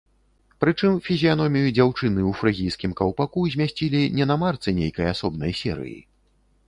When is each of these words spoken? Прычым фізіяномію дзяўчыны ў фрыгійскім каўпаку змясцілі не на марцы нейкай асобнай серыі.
Прычым 0.63 0.93
фізіяномію 1.07 1.67
дзяўчыны 1.77 2.21
ў 2.29 2.31
фрыгійскім 2.39 2.91
каўпаку 3.01 3.43
змясцілі 3.57 4.01
не 4.21 4.25
на 4.33 4.39
марцы 4.45 4.69
нейкай 4.79 5.07
асобнай 5.15 5.51
серыі. 5.63 5.99